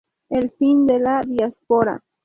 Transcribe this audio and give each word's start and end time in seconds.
El 0.29 0.49
fin 0.49 0.87
de 0.87 0.97
"la 0.97 1.21
Diáspora". 1.23 2.01